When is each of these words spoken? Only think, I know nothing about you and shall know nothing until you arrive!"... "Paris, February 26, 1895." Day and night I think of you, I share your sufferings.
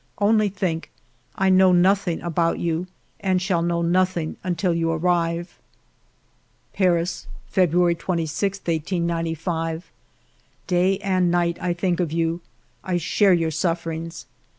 Only 0.17 0.49
think, 0.49 0.89
I 1.35 1.51
know 1.51 1.71
nothing 1.71 2.21
about 2.23 2.57
you 2.57 2.87
and 3.19 3.39
shall 3.39 3.61
know 3.61 3.83
nothing 3.83 4.35
until 4.43 4.73
you 4.73 4.91
arrive!"... 4.91 5.59
"Paris, 6.73 7.27
February 7.45 7.93
26, 7.93 8.57
1895." 8.61 9.91
Day 10.65 10.97
and 10.97 11.29
night 11.29 11.59
I 11.61 11.73
think 11.73 11.99
of 11.99 12.11
you, 12.11 12.41
I 12.83 12.97
share 12.97 13.33
your 13.33 13.51
sufferings. 13.51 14.25